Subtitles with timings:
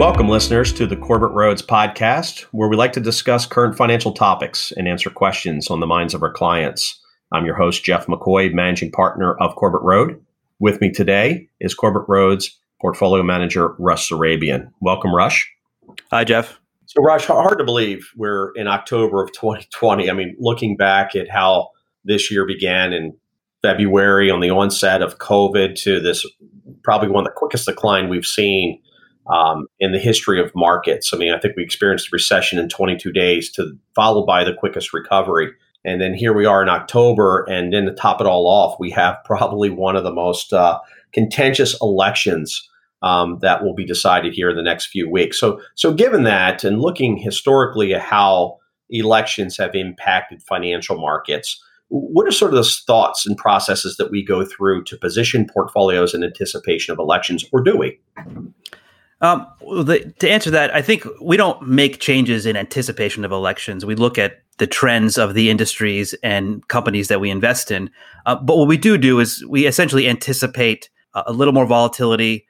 [0.00, 4.72] Welcome, listeners, to the Corbett Road's podcast, where we like to discuss current financial topics
[4.72, 6.98] and answer questions on the minds of our clients.
[7.32, 10.18] I'm your host, Jeff McCoy, managing partner of Corbett Road.
[10.58, 14.72] With me today is Corbett Road's portfolio manager, Rush Sarabian.
[14.80, 15.52] Welcome, Rush.
[16.10, 16.58] Hi, Jeff.
[16.86, 20.08] So, Rush, hard to believe we're in October of 2020.
[20.08, 21.72] I mean, looking back at how
[22.06, 23.14] this year began in
[23.60, 26.24] February on the onset of COVID to this
[26.82, 28.80] probably one of the quickest decline we've seen
[29.30, 31.12] um, in the history of markets.
[31.14, 34.54] I mean, I think we experienced a recession in 22 days, to followed by the
[34.54, 35.52] quickest recovery.
[35.84, 38.90] And then here we are in October, and then to top it all off, we
[38.90, 40.78] have probably one of the most uh,
[41.12, 42.68] contentious elections
[43.02, 45.40] um, that will be decided here in the next few weeks.
[45.40, 48.58] So, so given that, and looking historically at how
[48.90, 54.22] elections have impacted financial markets, what are sort of the thoughts and processes that we
[54.22, 57.98] go through to position portfolios in anticipation of elections, or do we?
[59.22, 63.84] Um, the, to answer that, I think we don't make changes in anticipation of elections.
[63.84, 67.90] We look at the trends of the industries and companies that we invest in.
[68.26, 72.46] Uh, but what we do do is we essentially anticipate a little more volatility,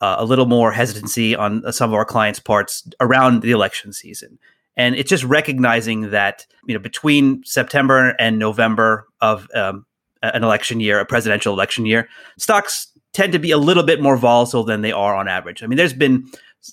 [0.00, 4.38] uh, a little more hesitancy on some of our clients' parts around the election season.
[4.76, 9.84] And it's just recognizing that you know between September and November of um,
[10.22, 14.16] an election year, a presidential election year, stocks tend to be a little bit more
[14.16, 15.62] volatile than they are on average.
[15.62, 16.30] I mean, there's been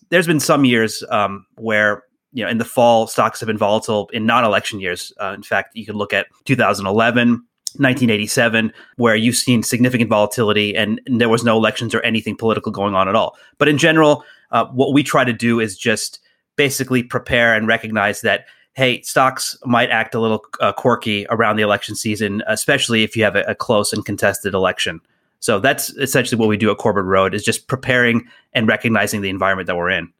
[0.09, 4.09] there's been some years um, where you know in the fall stocks have been volatile
[4.13, 5.13] in non-election years.
[5.19, 7.43] Uh, in fact, you can look at 2011.
[7.73, 12.95] 1987, where you've seen significant volatility and, there was no elections or anything political going
[12.95, 13.37] on at all.
[13.59, 16.19] But in general, uh, what we try to do is just
[16.55, 21.63] basically prepare and recognize that hey, stocks might act a little uh, quirky around the
[21.63, 25.01] election season, especially if you have a, a, close and contested election.
[25.39, 29.29] So that's essentially what we do at Corbett Road is just preparing and recognizing the
[29.29, 30.11] environment that we're in.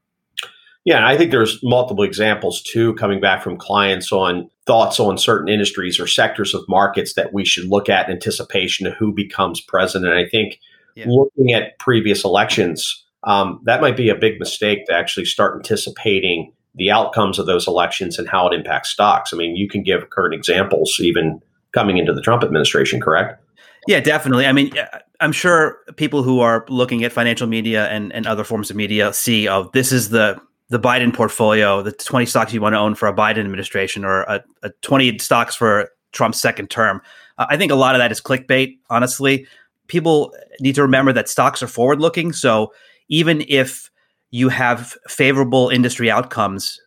[0.86, 5.50] Yeah, I think there's multiple examples too coming back from clients on thoughts on certain
[5.50, 9.60] industries or sectors of markets that we should look at in anticipation of who becomes
[9.60, 10.14] president.
[10.14, 10.60] I think
[10.96, 11.06] yeah.
[11.08, 16.54] looking at previous elections, um, that might be a big mistake to actually start anticipating
[16.76, 19.34] the outcomes of those elections and how it impacts stocks.
[19.34, 21.42] I mean, you can give current examples even
[21.74, 23.44] coming into the Trump administration, correct?
[23.88, 24.46] Yeah, definitely.
[24.46, 24.72] I mean,
[25.20, 29.14] I'm sure people who are looking at financial media and, and other forms of media
[29.14, 32.94] see, oh, this is the the Biden portfolio, the 20 stocks you want to own
[32.94, 37.02] for a Biden administration or a, a 20 stocks for Trump's second term.
[37.40, 39.48] Uh, I think a lot of that is clickbait, honestly.
[39.88, 42.32] People need to remember that stocks are forward looking.
[42.32, 42.72] So
[43.08, 43.90] even if
[44.30, 46.80] you have favorable industry outcomes,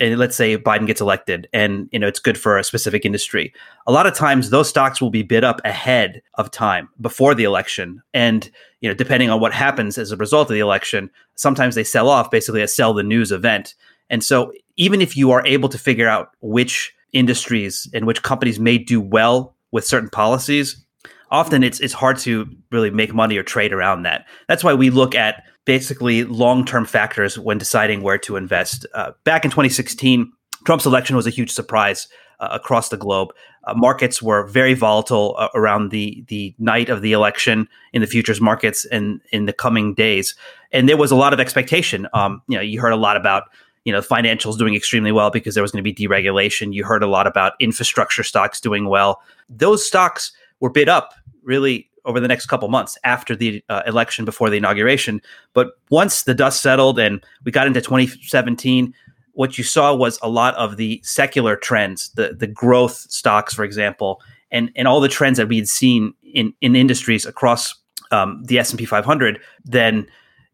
[0.00, 3.52] and let's say Biden gets elected and you know it's good for a specific industry.
[3.86, 7.44] A lot of times those stocks will be bid up ahead of time before the
[7.44, 8.50] election and
[8.80, 12.08] you know depending on what happens as a result of the election, sometimes they sell
[12.08, 13.74] off basically a sell the news event.
[14.10, 18.58] And so even if you are able to figure out which industries and which companies
[18.58, 20.84] may do well with certain policies,
[21.30, 24.26] often it's it's hard to really make money or trade around that.
[24.48, 28.86] That's why we look at basically long term factors when deciding where to invest.
[28.94, 30.30] Uh, back in 2016,
[30.64, 32.08] Trump's election was a huge surprise
[32.40, 33.32] uh, across the globe.
[33.64, 38.06] Uh, markets were very volatile uh, around the the night of the election in the
[38.06, 40.34] futures markets and in the coming days,
[40.72, 42.06] and there was a lot of expectation.
[42.12, 43.44] Um, you know, you heard a lot about
[43.84, 46.74] you know financials doing extremely well because there was going to be deregulation.
[46.74, 49.22] You heard a lot about infrastructure stocks doing well.
[49.48, 54.24] Those stocks were bid up really over the next couple months after the uh, election
[54.24, 55.20] before the inauguration.
[55.52, 58.94] But once the dust settled and we got into 2017,
[59.32, 63.64] what you saw was a lot of the secular trends, the the growth stocks, for
[63.64, 64.20] example,
[64.50, 67.74] and and all the trends that we had seen in in industries across
[68.10, 69.40] um, the S and P 500.
[69.64, 70.06] Then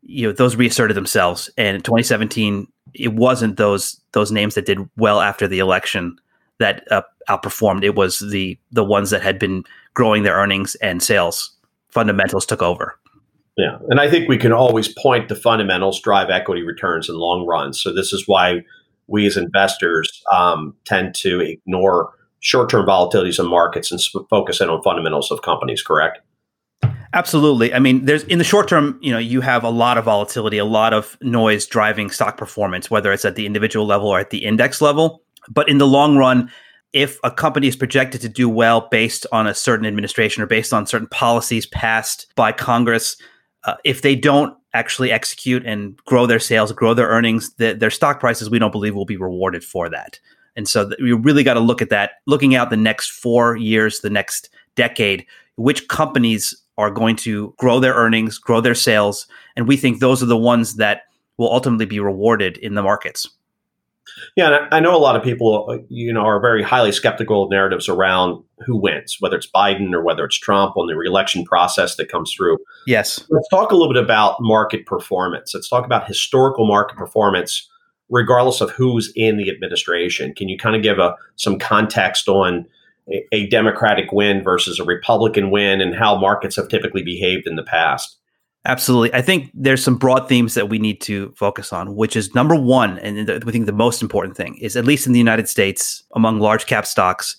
[0.02, 4.78] you know those reasserted themselves, and in 2017, it wasn't those those names that did
[4.96, 6.18] well after the election
[6.58, 7.84] that uh, outperformed.
[7.84, 9.64] It was the the ones that had been
[9.94, 11.56] growing their earnings and sales.
[11.88, 12.96] Fundamentals took over.
[13.56, 17.46] Yeah, and I think we can always point to fundamentals drive equity returns in long
[17.46, 17.82] runs.
[17.82, 18.62] So this is why
[19.08, 24.00] we as investors um, tend to ignore short-term volatilities in markets and
[24.30, 25.82] focus in on fundamentals of companies.
[25.82, 26.20] Correct?
[27.12, 27.74] Absolutely.
[27.74, 30.58] I mean, there's in the short term, you know, you have a lot of volatility,
[30.58, 34.30] a lot of noise driving stock performance, whether it's at the individual level or at
[34.30, 35.22] the index level.
[35.48, 36.50] But in the long run,
[36.92, 40.72] if a company is projected to do well based on a certain administration or based
[40.72, 43.16] on certain policies passed by Congress,
[43.64, 47.90] uh, if they don't actually execute and grow their sales, grow their earnings, the, their
[47.90, 50.18] stock prices, we don't believe will be rewarded for that.
[50.56, 53.56] And so th- we really got to look at that, looking out the next four
[53.56, 55.26] years, the next decade,
[55.56, 59.26] which companies are going to grow their earnings, grow their sales.
[59.56, 61.02] And we think those are the ones that
[61.36, 63.28] will ultimately be rewarded in the markets.
[64.36, 67.42] Yeah, and I know a lot of people, uh, you know, are very highly skeptical
[67.42, 71.44] of narratives around who wins, whether it's Biden or whether it's Trump on the reelection
[71.44, 72.58] process that comes through.
[72.86, 73.24] Yes.
[73.30, 75.52] Let's talk a little bit about market performance.
[75.54, 77.68] Let's talk about historical market performance,
[78.08, 80.34] regardless of who's in the administration.
[80.34, 82.66] Can you kind of give a some context on
[83.12, 87.56] a, a Democratic win versus a Republican win and how markets have typically behaved in
[87.56, 88.16] the past?
[88.66, 89.14] Absolutely.
[89.14, 92.54] I think there's some broad themes that we need to focus on, which is number
[92.54, 96.02] one, and we think the most important thing is at least in the United States,
[96.14, 97.36] among large cap stocks,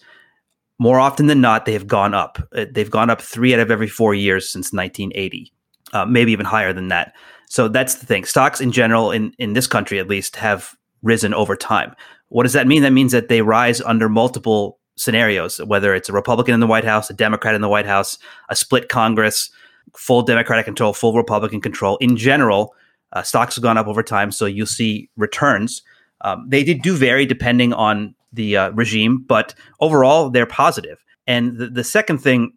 [0.79, 2.39] more often than not, they have gone up.
[2.55, 5.53] Uh, they've gone up three out of every four years since 1980,
[5.93, 7.13] uh, maybe even higher than that.
[7.47, 8.25] So that's the thing.
[8.25, 11.95] Stocks in general, in, in this country at least, have risen over time.
[12.29, 12.81] What does that mean?
[12.81, 16.85] That means that they rise under multiple scenarios, whether it's a Republican in the White
[16.85, 18.17] House, a Democrat in the White House,
[18.49, 19.51] a split Congress
[19.95, 21.97] full Democratic control, full Republican control.
[21.97, 22.73] In general,
[23.13, 25.81] uh, stocks have gone up over time, so you'll see returns.
[26.21, 31.03] Um, they did do vary depending on the uh, regime, but overall, they're positive.
[31.27, 32.53] And the, the second thing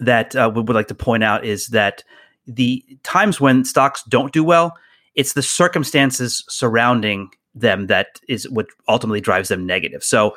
[0.00, 2.04] that uh, we would like to point out is that
[2.46, 4.76] the times when stocks don't do well,
[5.14, 10.02] it's the circumstances surrounding them that is what ultimately drives them negative.
[10.02, 10.36] So,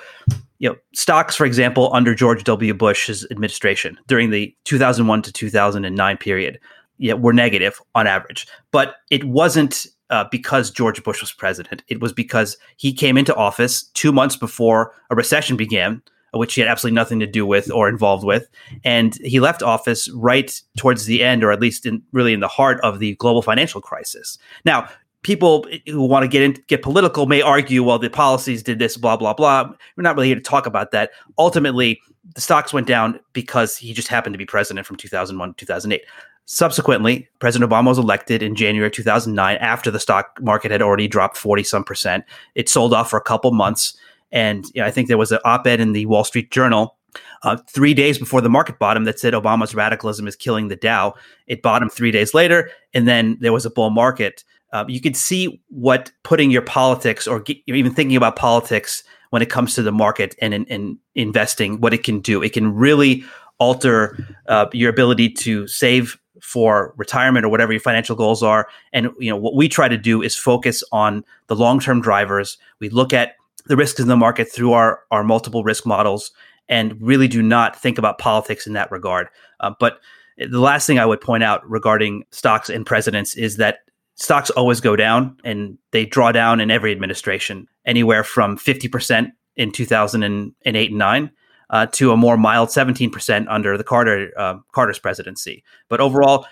[0.59, 2.73] you know, stocks, for example, under George W.
[2.73, 6.59] Bush's administration during the 2001 to 2009 period,
[6.97, 8.47] yeah, were negative on average.
[8.71, 11.83] But it wasn't uh, because George Bush was president.
[11.87, 16.01] It was because he came into office two months before a recession began,
[16.33, 18.47] which he had absolutely nothing to do with or involved with,
[18.83, 22.47] and he left office right towards the end, or at least in really in the
[22.47, 24.37] heart of the global financial crisis.
[24.65, 24.89] Now,
[25.27, 28.95] people who want to get in, get political may argue, well, the policies did this,
[28.95, 29.69] blah blah blah.
[29.95, 31.11] We're not really here to talk about that.
[31.37, 31.99] Ultimately,
[32.33, 36.01] the stocks went down because he just happened to be president from 2001 to 2008.
[36.45, 41.35] Subsequently, President Obama was elected in January 2009 after the stock market had already dropped
[41.35, 42.23] 40 some percent.
[42.55, 43.97] It sold off for a couple months.
[44.31, 46.95] And you know, I think there was an op ed in the Wall Street Journal
[47.43, 51.15] uh, three days before the market bottom that said Obama's radicalism is killing the Dow.
[51.47, 55.13] It bottomed three days later, and then there was a bull market uh, you can
[55.13, 59.81] see what putting your politics or get, even thinking about politics when it comes to
[59.81, 62.41] the market and in, in investing, what it can do.
[62.41, 63.23] It can really
[63.59, 64.17] alter
[64.47, 68.67] uh, your ability to save for retirement or whatever your financial goals are.
[68.93, 72.57] And you know what we try to do is focus on the long-term drivers.
[72.79, 73.35] We look at
[73.65, 76.31] the risks in the market through our our multiple risk models,
[76.69, 79.27] and really do not think about politics in that regard.
[79.59, 79.99] Uh, but
[80.37, 83.79] the last thing I would point out regarding stocks and presidents is that
[84.17, 89.71] stocks always go down and they draw down in every administration, anywhere from 50% in
[89.71, 91.31] 2008 and 9
[91.69, 95.63] uh, to a more mild 17% under the Carter uh, Carter's presidency.
[95.89, 96.45] But overall,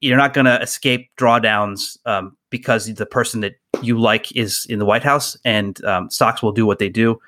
[0.00, 4.78] you're not going to escape drawdowns um, because the person that you like is in
[4.78, 7.20] the White House, and um, stocks will do what they do.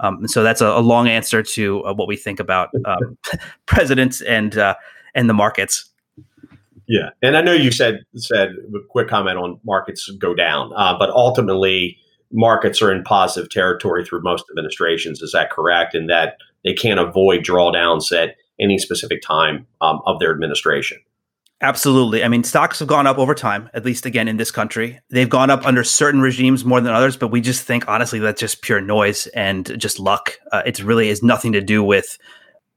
[0.00, 3.16] Um, and so that's a, a long answer to uh, what we think about um,
[3.66, 4.74] presidents and uh,
[5.14, 5.90] and the markets.
[6.88, 10.96] Yeah, and I know you said said a quick comment on markets go down, uh,
[10.98, 11.98] but ultimately
[12.32, 15.22] markets are in positive territory through most administrations.
[15.22, 15.94] Is that correct?
[15.94, 20.98] And that they can't avoid drawdowns at any specific time um, of their administration.
[21.62, 22.22] Absolutely.
[22.22, 25.00] I mean, stocks have gone up over time, at least again in this country.
[25.08, 28.40] They've gone up under certain regimes more than others, but we just think, honestly, that's
[28.40, 30.34] just pure noise and just luck.
[30.52, 32.18] Uh, it really has nothing to do with,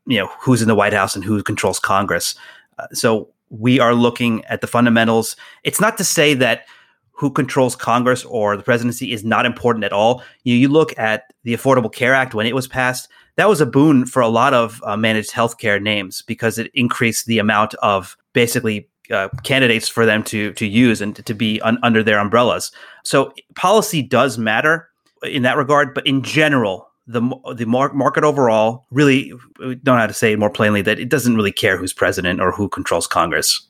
[0.08, 2.36] you know, who's in the White House and who controls Congress.
[2.78, 5.36] Uh, so we are looking at the fundamentals.
[5.64, 6.66] It's not to say that
[7.12, 10.24] who controls Congress or the presidency is not important at all.
[10.44, 13.66] You, you look at the Affordable Care Act when it was passed, that was a
[13.66, 18.18] boon for a lot of uh, managed healthcare names because it increased the amount of
[18.34, 22.72] basically uh, candidates for them to to use and to, be un- under their umbrellas.
[23.04, 24.90] So policy does matter
[25.24, 27.22] in that regard, but in general, the
[27.56, 31.36] the market overall really don't know how to say it more plainly that it doesn't
[31.36, 33.66] really care who's president or who controls Congress.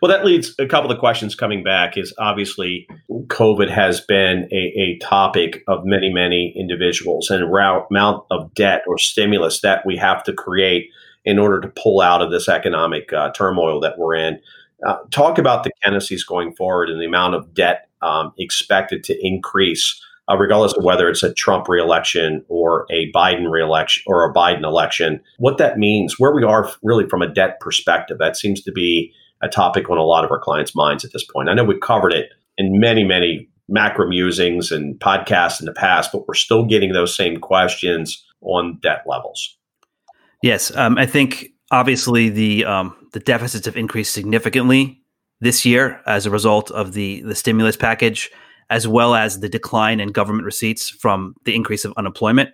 [0.00, 1.98] Well, that leads a couple of questions coming back.
[1.98, 8.54] Is obviously COVID has been a, a topic of many many individuals and amount of
[8.54, 10.90] debt or stimulus that we have to create
[11.24, 14.40] in order to pull out of this economic uh, turmoil that we're in.
[14.86, 19.26] Uh, talk about the candidacies going forward and the amount of debt um, expected to
[19.26, 20.00] increase
[20.30, 24.62] uh, regardless of whether it's a Trump reelection or a Biden reelection or a Biden
[24.62, 28.18] election, what that means, where we are really from a debt perspective.
[28.18, 31.24] That seems to be a topic on a lot of our clients' minds at this
[31.24, 31.48] point.
[31.48, 36.12] I know we've covered it in many, many macro musings and podcasts in the past,
[36.12, 39.56] but we're still getting those same questions on debt levels.
[40.42, 45.02] Yes, um, I think obviously the um, the deficits have increased significantly
[45.40, 48.30] this year as a result of the the stimulus package
[48.70, 52.50] as well as the decline in government receipts from the increase of unemployment.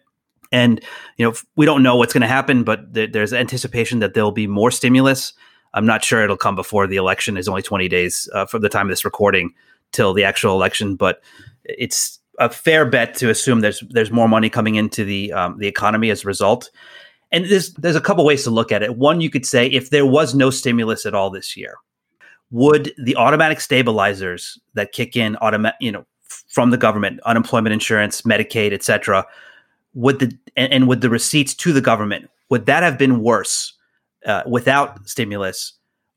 [0.51, 0.81] And
[1.19, 4.33] you know, we don't know what's going to happen, but th- there's anticipation that there'll
[4.33, 5.35] be more stimulus.
[5.75, 7.37] I'm not sure it'll come before the election.
[7.37, 9.53] Is only 20 days uh, from the time of this recording
[9.93, 11.23] till the actual election, but
[11.65, 15.67] it's a fair bet to assume there's there's more money coming into the um, the
[15.67, 16.71] economy as a result.
[17.33, 18.97] And there's there's a couple ways to look at it.
[18.97, 21.75] One, you could say if there was no stimulus at all this year,
[22.51, 26.07] would the automatic stabilizers that kick in automatic, you know,
[26.49, 29.27] from the government, unemployment insurance, Medicaid, etc.,
[29.95, 33.75] would the and, and, would the receipts to the government would that have been worse
[34.25, 35.73] uh, without stimulus?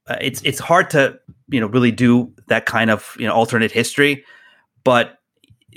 [0.07, 1.19] Uh, it's it's hard to
[1.49, 4.23] you know really do that kind of you know alternate history,
[4.83, 5.19] but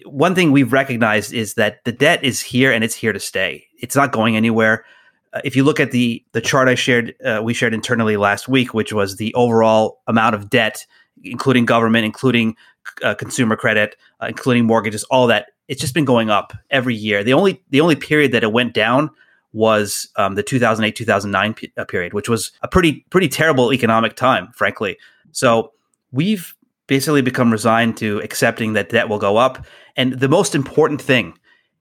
[0.06, 3.64] one thing we've recognized is that the debt is here and it's here to stay.
[3.80, 4.84] It's not going anywhere.
[5.32, 8.48] Uh, if you look at the the chart I shared, uh, we shared internally last
[8.48, 10.86] week, which was the overall amount of debt,
[11.22, 12.56] including government, including
[13.02, 15.48] uh, consumer credit, uh, including mortgages, all that.
[15.68, 17.24] It's just been going up every year.
[17.24, 19.10] The only the only period that it went down
[19.52, 24.16] was um, the 2008 2009 p- uh, period, which was a pretty pretty terrible economic
[24.16, 24.98] time, frankly.
[25.32, 25.72] So
[26.10, 26.54] we've
[26.86, 29.64] basically become resigned to accepting that debt will go up.
[29.96, 31.38] And the most important thing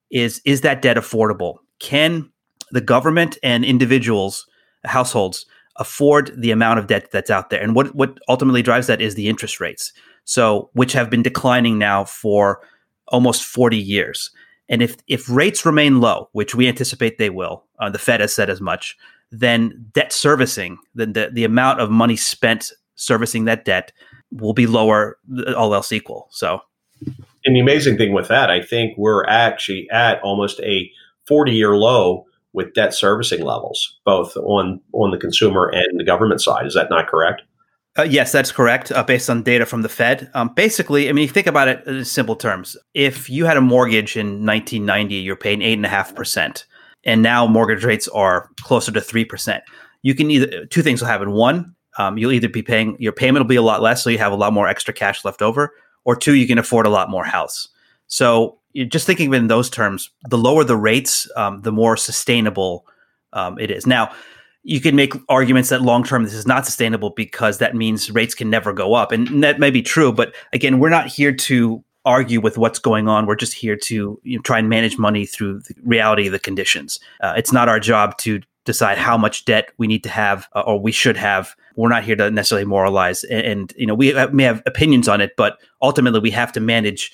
[0.09, 1.57] is is that debt affordable?
[1.79, 2.29] Can
[2.71, 4.47] the government and individuals,
[4.85, 5.45] households,
[5.77, 7.61] afford the amount of debt that's out there?
[7.61, 9.93] And what what ultimately drives that is the interest rates.
[10.23, 12.61] So, which have been declining now for
[13.07, 14.31] almost 40 years.
[14.69, 18.33] And if if rates remain low, which we anticipate they will, uh, the Fed has
[18.33, 18.97] said as much,
[19.31, 23.91] then debt servicing, then the, the amount of money spent servicing that debt
[24.31, 25.17] will be lower,
[25.57, 26.27] all else equal.
[26.31, 26.61] So,
[27.45, 30.89] and the amazing thing with that, I think we're actually at almost a
[31.27, 36.41] 40 year low with debt servicing levels, both on on the consumer and the government
[36.41, 36.65] side.
[36.65, 37.43] Is that not correct?
[37.97, 38.91] Uh, yes, that's correct.
[38.91, 41.85] Uh, based on data from the Fed, um, basically, I mean, you think about it
[41.85, 42.77] in simple terms.
[42.93, 46.65] If you had a mortgage in 1990, you're paying eight and a half percent,
[47.03, 49.63] and now mortgage rates are closer to three percent.
[50.03, 51.31] You can either two things will happen.
[51.31, 54.17] One, um, you'll either be paying your payment will be a lot less, so you
[54.19, 55.73] have a lot more extra cash left over,
[56.05, 57.67] or two, you can afford a lot more house.
[58.07, 61.97] So just thinking of it in those terms, the lower the rates, um, the more
[61.97, 62.85] sustainable
[63.33, 63.85] um, it is.
[63.87, 64.13] Now,
[64.63, 68.35] you can make arguments that long term this is not sustainable because that means rates
[68.35, 70.11] can never go up, and that may be true.
[70.11, 73.25] But again, we're not here to argue with what's going on.
[73.25, 76.39] We're just here to you know, try and manage money through the reality of the
[76.39, 76.99] conditions.
[77.21, 80.61] Uh, it's not our job to decide how much debt we need to have uh,
[80.61, 81.55] or we should have.
[81.75, 85.21] We're not here to necessarily moralize, and, and you know we may have opinions on
[85.21, 87.11] it, but ultimately we have to manage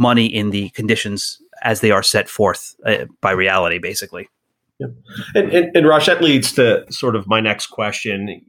[0.00, 4.28] money in the conditions as they are set forth uh, by reality, basically.
[4.78, 4.86] Yeah.
[5.34, 8.40] And, and, and Rush, that leads to sort of my next question.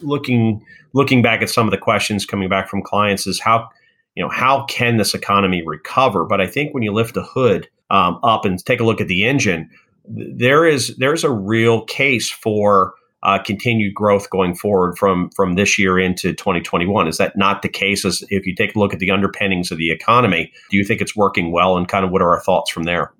[0.00, 3.68] Looking looking back at some of the questions coming back from clients is how
[4.14, 6.24] you know how can this economy recover?
[6.24, 9.08] But I think when you lift the hood um, up and take a look at
[9.08, 9.68] the engine,
[10.06, 15.78] there is there's a real case for uh, continued growth going forward from from this
[15.78, 17.08] year into 2021.
[17.08, 18.04] Is that not the case?
[18.04, 21.00] As if you take a look at the underpinnings of the economy, do you think
[21.00, 21.76] it's working well?
[21.76, 23.12] And kind of what are our thoughts from there?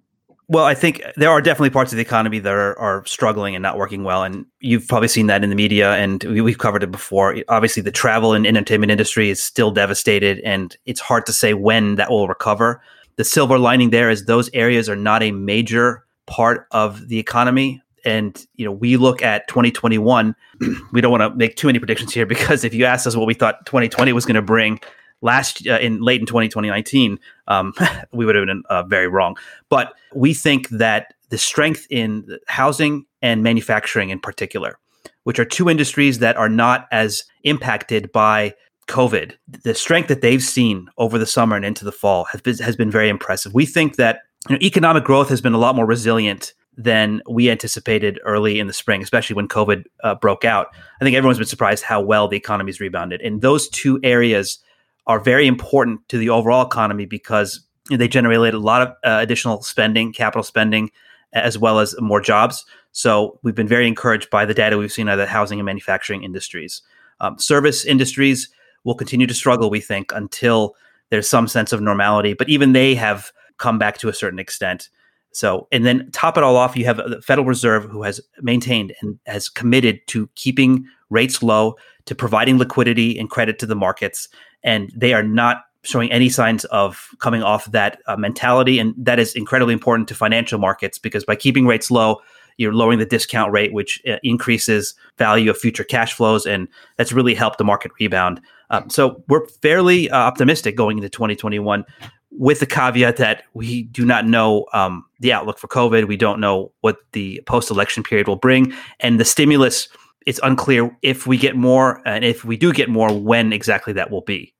[0.51, 3.63] Well, I think there are definitely parts of the economy that are, are struggling and
[3.63, 6.83] not working well, and you've probably seen that in the media, and we, have covered
[6.83, 7.37] it before.
[7.49, 11.95] Obviously, the travel and entertainment industry is still devastated, and it's hard to say when
[11.95, 12.83] that will recover.
[13.15, 17.81] The silver lining there is those areas are not a major part of the economy
[18.05, 20.35] and you know we look at 2021
[20.93, 23.27] we don't want to make too many predictions here because if you asked us what
[23.27, 24.81] we thought 2020 was going to bring
[25.23, 27.73] last uh, in late in 2019 um,
[28.13, 29.37] we would have been uh, very wrong.
[29.69, 34.79] But we think that the strength in housing and manufacturing in particular
[35.25, 38.55] which are two industries that are not as impacted by
[38.89, 42.57] covid the strength that they've seen over the summer and into the fall has been,
[42.59, 43.55] has been very impressive.
[43.55, 47.51] We think that you know, economic growth has been a lot more resilient than we
[47.51, 50.69] anticipated early in the spring, especially when COVID uh, broke out.
[51.01, 53.21] I think everyone's been surprised how well the economy's rebounded.
[53.21, 54.59] And those two areas
[55.07, 57.61] are very important to the overall economy because
[57.91, 60.91] they generated a lot of uh, additional spending, capital spending,
[61.33, 62.65] as well as more jobs.
[62.93, 65.67] So we've been very encouraged by the data we've seen out of the housing and
[65.67, 66.83] manufacturing industries.
[67.21, 68.49] Um, service industries
[68.85, 70.75] will continue to struggle, we think, until
[71.11, 72.33] there's some sense of normality.
[72.33, 74.89] But even they have come back to a certain extent.
[75.33, 78.95] So, and then top it all off, you have the Federal Reserve who has maintained
[79.01, 84.29] and has committed to keeping rates low, to providing liquidity and credit to the markets.
[84.63, 88.79] And they are not showing any signs of coming off that uh, mentality.
[88.79, 92.21] And that is incredibly important to financial markets because by keeping rates low,
[92.59, 96.45] you're lowering the discount rate, which uh, increases value of future cash flows.
[96.45, 96.69] And
[96.99, 98.41] that's really helped the market rebound.
[98.69, 101.85] Um, so we're fairly uh, optimistic going into 2021
[102.33, 106.07] with the caveat that we do not know um, the outlook for COVID.
[106.07, 108.73] We don't know what the post election period will bring.
[109.01, 109.89] And the stimulus,
[110.27, 114.11] it's unclear if we get more, and if we do get more, when exactly that
[114.11, 114.55] will be.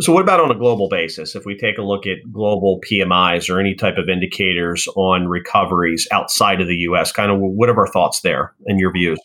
[0.00, 1.36] So, what about on a global basis?
[1.36, 6.08] If we take a look at global PMIs or any type of indicators on recoveries
[6.10, 9.18] outside of the US, kind of what are our thoughts there and your views?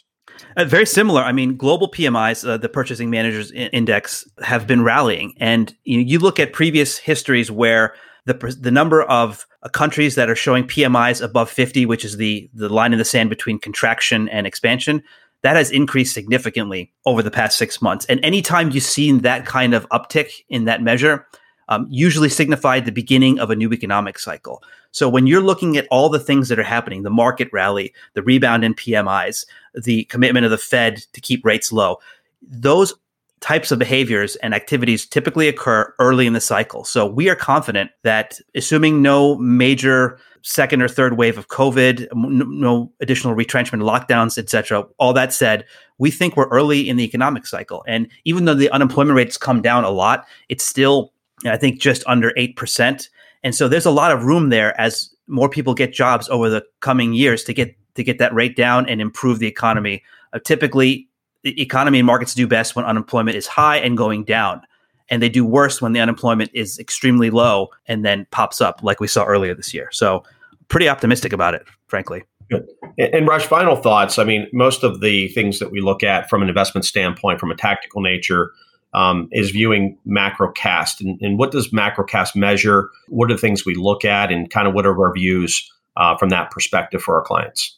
[0.55, 1.21] Uh, very similar.
[1.21, 6.03] I mean, global PMIs, uh, the Purchasing Managers Index, have been rallying, and you, know,
[6.03, 7.93] you look at previous histories where
[8.25, 12.49] the the number of uh, countries that are showing PMIs above 50, which is the
[12.53, 15.03] the line in the sand between contraction and expansion,
[15.41, 18.05] that has increased significantly over the past six months.
[18.05, 21.27] And anytime you've seen that kind of uptick in that measure,
[21.69, 24.63] um, usually signified the beginning of a new economic cycle.
[24.91, 28.23] So when you're looking at all the things that are happening, the market rally, the
[28.23, 31.97] rebound in PMIs, the commitment of the Fed to keep rates low,
[32.41, 32.93] those
[33.39, 36.85] types of behaviors and activities typically occur early in the cycle.
[36.85, 42.91] So we are confident that assuming no major second or third wave of COVID, no
[43.01, 44.85] additional retrenchment, lockdowns, etc.
[44.97, 45.65] All that said,
[45.97, 49.61] we think we're early in the economic cycle, and even though the unemployment rates come
[49.61, 51.12] down a lot, it's still,
[51.45, 53.09] I think, just under eight percent.
[53.43, 56.65] And so there's a lot of room there as more people get jobs over the
[56.79, 60.03] coming years to get to get that rate down and improve the economy.
[60.33, 61.07] Uh, typically,
[61.43, 64.61] the economy and markets do best when unemployment is high and going down
[65.09, 68.99] and they do worse when the unemployment is extremely low and then pops up like
[68.99, 69.89] we saw earlier this year.
[69.91, 70.23] So
[70.69, 72.23] pretty optimistic about it, frankly.
[72.49, 72.67] Good.
[72.97, 74.17] And Rush, final thoughts.
[74.17, 77.51] I mean, most of the things that we look at from an investment standpoint, from
[77.51, 78.51] a tactical nature,
[78.93, 81.01] um, is viewing macrocast.
[81.01, 82.89] And, and, what does macrocast measure?
[83.07, 86.17] What are the things we look at, and kind of what are our views uh,
[86.17, 87.77] from that perspective for our clients?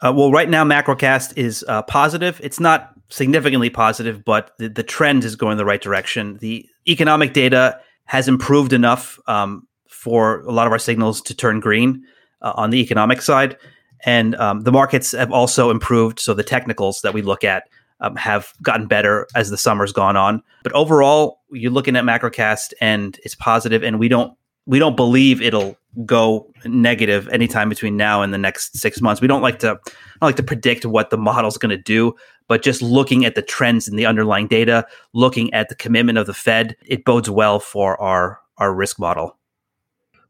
[0.00, 2.40] Uh, well, right now, macrocast is uh, positive.
[2.42, 6.36] It's not significantly positive, but the, the, trend is going the right direction.
[6.38, 11.60] The economic data has improved enough um, for a lot of our signals to turn
[11.60, 12.04] green
[12.42, 13.56] uh, on the economic side.
[14.04, 16.20] And um, the markets have also improved.
[16.20, 17.68] So the technicals that we look at
[18.04, 20.42] um, have gotten better as the summer's gone on.
[20.62, 24.36] But overall, you're looking at macrocast and it's positive, and we don't
[24.66, 29.20] we don't believe it'll go negative anytime between now and the next six months.
[29.20, 32.14] We don't like to don't like to predict what the model's going to do,
[32.48, 36.26] but just looking at the trends in the underlying data, looking at the commitment of
[36.26, 39.38] the Fed, it bodes well for our our risk model.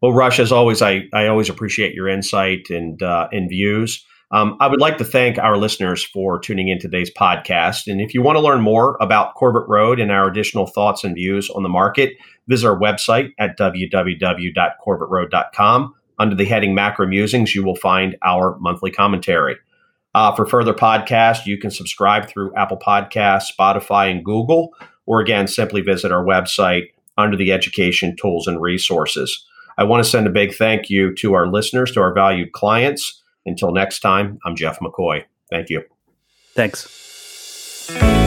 [0.01, 4.05] Well, Rush, as always, I, I always appreciate your insight and uh, and views.
[4.31, 7.87] Um, I would like to thank our listeners for tuning in today's podcast.
[7.87, 11.15] And if you want to learn more about Corbett Road and our additional thoughts and
[11.15, 12.15] views on the market,
[12.49, 15.95] visit our website at www.corbettroad.com.
[16.19, 19.57] Under the heading Macro Musings, you will find our monthly commentary.
[20.15, 24.73] Uh, for further podcasts, you can subscribe through Apple Podcasts, Spotify, and Google,
[25.07, 29.45] or again, simply visit our website under the Education Tools and Resources.
[29.77, 33.23] I want to send a big thank you to our listeners, to our valued clients.
[33.47, 35.25] Until next time, I'm Jeff McCoy.
[35.51, 35.83] Thank you.
[36.55, 38.24] Thanks.